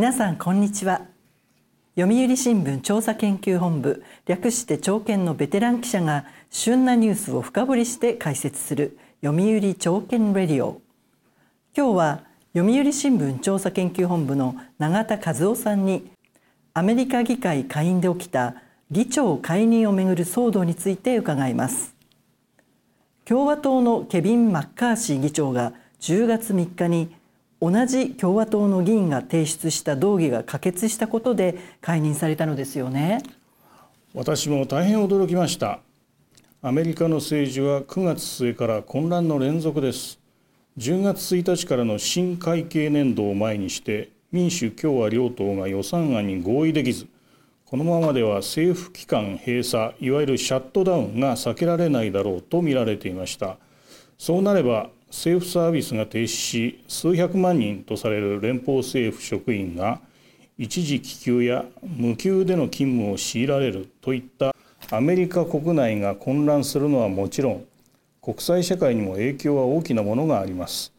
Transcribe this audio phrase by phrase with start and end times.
[0.00, 1.02] 皆さんこんにちは。
[1.94, 10.80] 読売新聞調査研究本部略して朝見のベテラン記者が旬なニュースを深掘りして解説する読売朝見レディオ。
[11.76, 12.24] 今日は
[12.56, 16.10] 読売新聞調査研究本部の永田和夫さんに
[16.72, 18.54] アメリカ議会下院で起きた
[18.90, 21.94] 議長解任をめぐる騒動について伺います。
[23.26, 27.14] 共和党のケビン・マッカーシー議長が10月3日に
[27.60, 33.22] 同じ共和党の議員が提出した動議が可決したことで解任されたのですよね。
[34.14, 35.80] 私も大変驚きました。
[36.62, 40.18] アメリカの政治は9月末から混乱の連続です。
[40.78, 47.06] 10月1日からの新会計年度を前にして民主共和両党が予算案に合意できず
[47.66, 53.58] このままでは政府機関閉鎖いわゆるシャットダウンが避けられないだろうと見られていました。
[54.18, 60.00] そうなれば政府サービスが停止し数百万人とされる連邦政府職員が
[60.56, 64.54] 一時帰休や無給での勤務を強いられるといった
[64.90, 67.64] アメリカ国内が混乱するのはもちろん
[68.22, 70.92] 国際社会にも影響は大きなものがあります。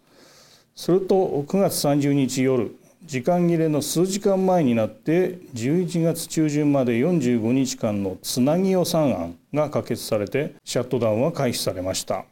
[0.75, 12.25] すると9月30日夜時間切れの数時間前になって11月中旬まで45日間のつなぎ予算案が可決されてシャットダウンは回避されました。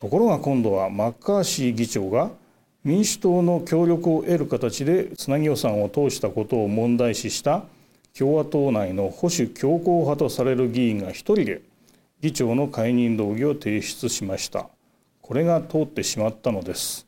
[0.00, 2.30] ところが今度はマッカーシー議長が
[2.84, 7.64] 民主党の協力を得る形でつなぎ予算を通したことを問題視した
[8.16, 11.60] 共和党内の保守強硬派とされる議員が一人で
[12.20, 14.68] 議長の解任動議を提出しました。
[15.20, 17.06] これが通ってしまったのです。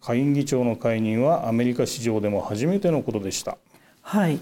[0.00, 3.58] 下院議長の解任はアメリカ史上でも初めてのことでした。
[4.02, 4.38] はい。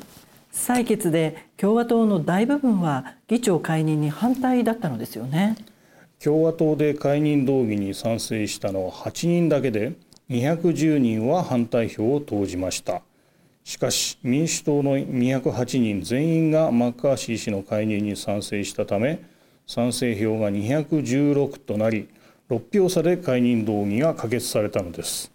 [0.53, 5.57] 採決で共和党の大部分は議長解任に反対だったのですよね。
[6.23, 9.93] 共和党で解任動議に賛成したのは8人だけで
[10.31, 13.03] 210人は反対票を投じました。
[13.63, 19.23] しかし民主党の208人全員がマッカーシー氏の解任に賛成したため
[19.67, 22.09] 賛成票が216となり
[22.49, 25.31] 6票差で解任動議が可決されたのです。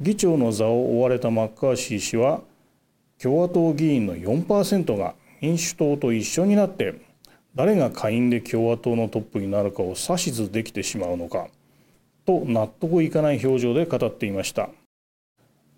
[0.00, 2.40] 議長の座を追われたマッカーシー氏は
[3.20, 6.94] 共和党議員の4%が民主党と一緒になって
[7.54, 11.48] 誰が下院で共和党のトップになるかを指図できてしまうのか
[12.24, 14.70] と納得いかない表情で語っていました。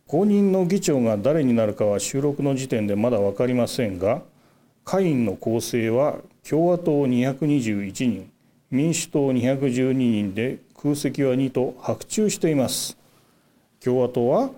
[0.06, 4.20] 後任の議長が誰になるかは収録の時点でまだ分かりませんが
[4.84, 6.16] 下院の構成は
[6.46, 8.30] 共和党221人
[8.70, 12.98] 民主党212人で空席は2と白昼しています。
[13.80, 14.50] 共和党は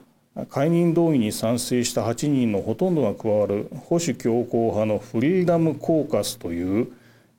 [0.51, 6.89] 解任動議に賛成した8人のほとんどが加わる保守強硬派のフリーダムコーカスという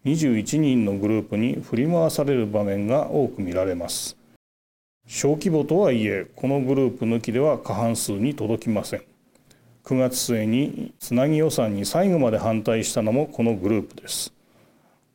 [0.06, 4.16] 21人のグループに振り回される場面が多く見られます。
[5.08, 9.04] 小規模とはいえこのグループ抜きでは過半数に届きません。
[9.84, 14.32] 9月末につなぎ予算に最後まで反対したのもこのグループです。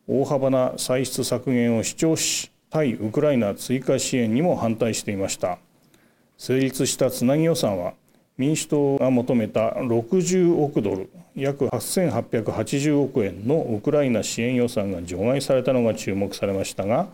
[0.09, 5.59] 大幅な歳出削減を主張し対ウクライナ追加支援にも反対していました。
[6.37, 7.95] 成立したつなぎ予算は
[8.37, 11.11] 民主党が求めた60億ドル。
[11.37, 17.09] 約8880億円のウクライナ支援予算が除外されたのが注目されましたが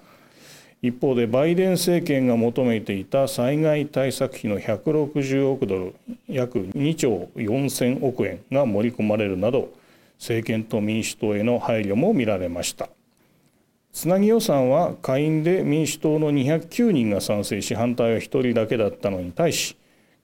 [0.82, 5.94] 一方でバイデン政権が求めていた災害対策費の160億ドル
[6.28, 9.71] 約2兆4000億円が盛り込まれるなど
[10.19, 12.88] 政権と民主党への配慮も見られました。
[13.97, 19.75] つなぎ予算は下院で民主党の209人が賛成し反対は1人だけだったのに対し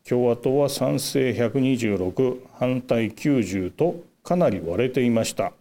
[0.09, 5.53] 共和党は賛成126反対90とかなり割れていました。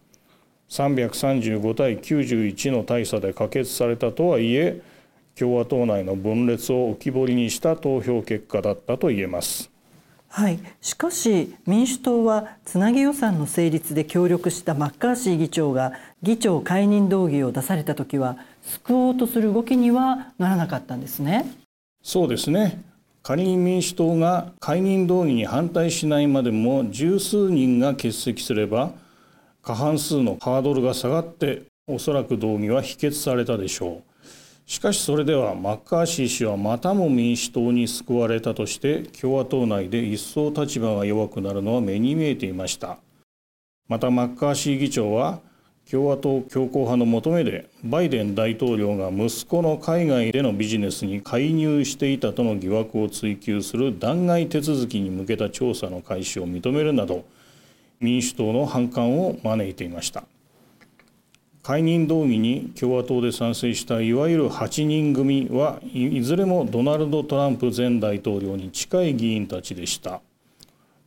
[0.68, 4.80] 335対91の大差で可決されたとはいえ
[5.38, 9.70] 共和党内の分裂を浮き彫りにした投票結果だったと言えます。
[10.28, 15.92] はい、しかし民主党はつなぎ予算の成立で協力したマッカーシー議長が
[16.22, 21.44] 議長解任動議を出された時は救おうとする動きにはならなかったんですね。
[22.02, 22.82] そうですね
[23.22, 28.92] 仮に民主党が解任動議に反対しないまでも十数人が欠席すれば
[29.62, 34.12] 過半数のハードルが下がっておそらく動議は否決されたでしょう。
[34.66, 42.98] しかしそれではマッカーシー氏はまたも民主党に救われたとして共和党内で一層立場が弱くなるのは目に見えていました
[43.88, 45.40] またマッカーシー議長は
[45.92, 57.26] 共和党強硬派の求めでバイデン大統領が息子の海外でのビジネスに介入していたとの疑惑を追及する弾劾手続きに向けた調査の開始を認めるなど
[58.00, 60.24] 民主党の反感を招いていました。
[61.62, 70.22] 解任動議に共和党で賛成したいわゆる8人組はいずれもドナルド・トランプ前大統領に近い議員たちでした。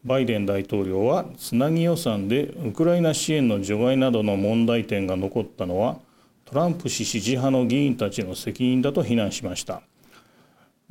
[0.05, 5.97] バイデン大統領はつなぎ予算でウクライナ支援の除外などの問題点が残ったのは
[6.45, 9.81] トランプ氏支持派の議員たちの責任だと非難しました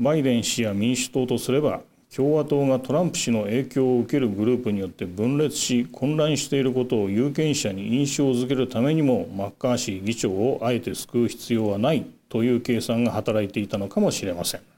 [0.00, 1.80] バイデン氏や民主党とすれば
[2.14, 14.73] 共和党がトランプ氏の影響を受けるグループによって分裂し混乱していることを有権者に印象づけるためにもマッカーシー議長をあえて救う必要はないという計算が働いていたのかもしれません。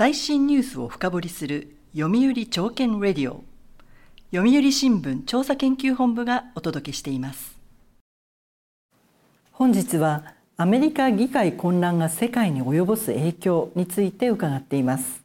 [0.00, 3.44] 最新ニュースを深掘りする読売朝券レディオ。
[4.34, 7.58] 読売新聞調査研究本部がお届けしています。
[9.52, 10.24] 本日は
[10.56, 15.22] アメリカ議会混乱が世界に及ぼす影響について伺っています。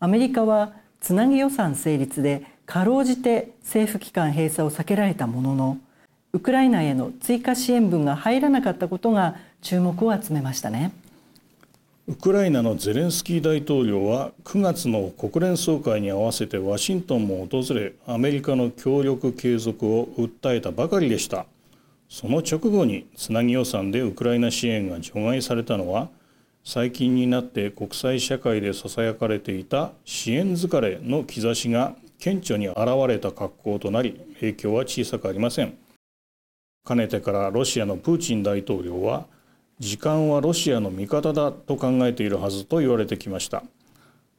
[0.00, 5.78] アメリカはつなぎ予算成立でかろうじて政府機関閉鎖を避けられたものの
[6.32, 10.90] ウクライナへの追加支援分が入らなかったことが注目を集めましたね。
[12.08, 21.44] ウクライナのゼレンスキー大統領は9月の国連総会に合わせてワシントンも訪れアメリカの協力継続を訴えたばかりでした。
[22.08, 26.08] その直後につなぎ予算でウクライナ支援が除外されたのは
[26.64, 35.76] 最近になって国際社会でささやかれていた支援疲れの兆しが顕著に現れた格好となり影響は小さくありません。
[36.86, 39.26] かねてからロシアのプーチン大統領は
[39.78, 43.62] 時間はロシアの味方だと考えているはずと言われてきました。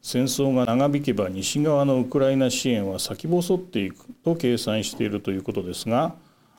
[0.01, 6.15] 戦争が長引けば西側のウクライナ支援は先細っていくと計算しているということですが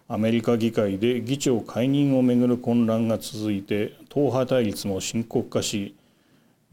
[0.08, 5.94] アメリカ議会で議長解任をめぐる混乱が続いて党派対立も深刻化し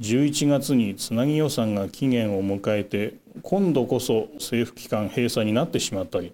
[0.01, 6.33] 11月につなぎ予算が期限を迎えて今度こそ政府機関閉鎖になってしまったり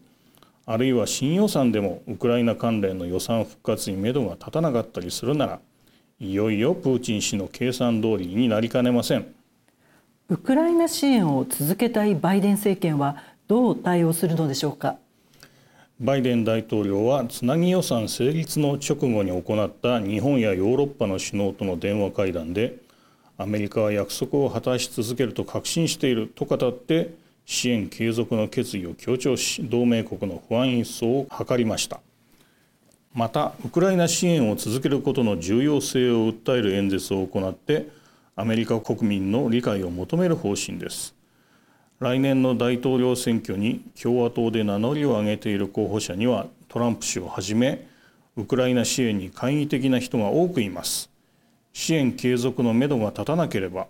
[0.66, 5.60] あるいは新予算でもウクライナ関連の予算復活にめどが立たなかったりするなら
[6.20, 9.26] いよいよプーチン氏の計算通りになりかねません。
[10.30, 13.18] ウクライナ支援を続けたいバイデン政権は
[13.48, 14.96] どう対応するのでしょうか？
[16.00, 22.78] バイデン大統領はつなぎ予算成立の直後に行った日本やヨーロッパの首脳との電話会談で
[23.38, 27.14] アメリカは約束を果たし続けると確信していると語って
[27.46, 32.00] 支援継続の決意を強調し同盟国の不安一掃を図りました。
[33.14, 37.88] またウクライナ支援を続けることの重要性を訴える演説を行って
[38.36, 41.14] アメリカ国民の理解を求める方針です。
[42.00, 47.88] 来年の大統領選挙に共和党で名乗りを上げている候補者にはトランプ氏をはじめ
[48.36, 51.12] ウクライナ支援に懐疑的な人が多くいます。
[51.72, 53.88] 支援継続のめどが立たなければ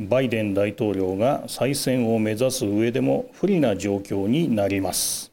[0.00, 5.30] バイデン大統領が再選を目指す上でも不利な状況になります。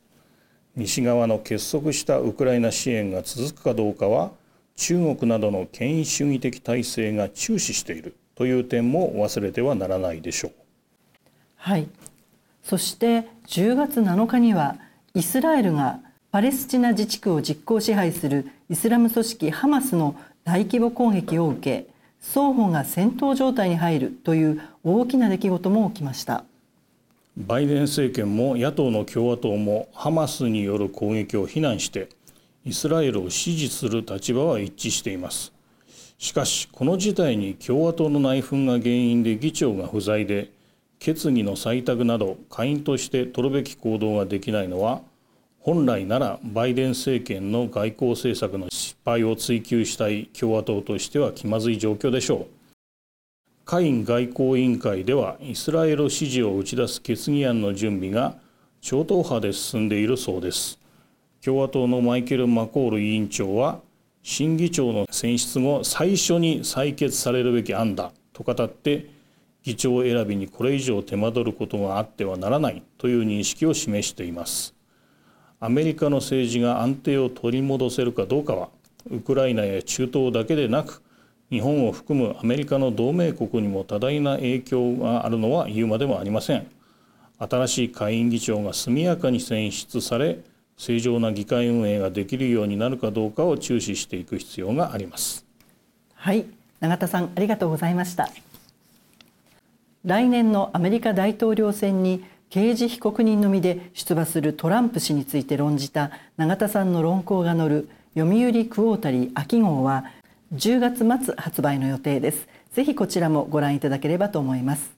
[0.75, 4.31] 西側の結束したウクライナ支援が続くかどうかは
[4.75, 10.51] 中国などの権威主義的体制が注視しているという点も忘れてはならないでしょう。
[11.55, 11.87] はい。
[12.61, 14.75] そして10月7日には
[15.13, 26.43] イスラエルがパレスチナ自治区を実効支配するイスラム組織ハマスの大規模攻撃を受け双方が戦闘状態に入るという大きな出来事も起きました。
[27.37, 32.09] バイデン政権も野党の共和党もハマスによる攻撃を非難して
[32.65, 35.53] イスラエルを支持する立場は一致しています。
[36.17, 40.51] しかしこの事態に共和党の内紛が原因で議長が不在で
[41.00, 45.01] 決議の採択など下院として取るべき行動ができないのは
[45.59, 48.67] 本来ならバイデン政権の外交政策の
[49.07, 52.47] 敗を追及したい共和党としては気まずい状況でしょう。
[53.63, 58.35] 下院外交委員会ではイスラエル支持を打ち出す決議案の準備が
[58.81, 60.77] 超党派で進んでいるそうです。
[61.41, 63.79] 共和党のマイケル・マコール委員長は
[64.23, 69.07] 新議長の選出後最初に採決されるべき案だと語って
[69.63, 74.75] 議長選びにこれ以上手間取ることがあってはならないという認識を示しています。
[75.61, 78.69] アメリカの政治が安定を取り戻せるかどうかは
[79.11, 81.01] ウクライナや中東だけでなく
[81.49, 86.67] 日本を含むアメリカの同盟国にも多大な影響があるのは言うまでもありません。
[87.39, 90.39] 新しい下院議長が速やかに選出され
[90.75, 95.45] 正常な議会運営ができるようになるかどうかを注視していく必要があります。
[96.15, 96.45] はい。
[96.79, 98.29] 永田さんありがとうございました。
[100.05, 110.05] 来年のアメリカ大統領選に刑事被告人の身で出馬するトランプ氏について論じた永田さんの論考が載る読売クオータリー秋号は
[110.55, 112.47] 10月末発売の予定です。
[112.74, 114.89] ぜひこちらもご覧いただければと思います。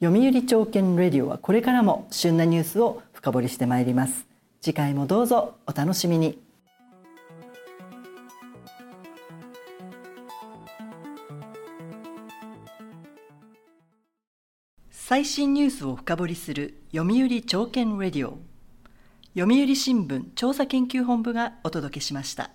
[0.00, 4.24] 読売朝券レディオはこれからも旬なニュースを深掘りしてまいります。
[4.60, 6.38] 次回もどうぞお楽しみに。
[14.92, 18.53] 最新ニュースを深掘りする読売朝券レディオ。
[19.36, 22.52] 読売新聞調査研究本部がお届けしました。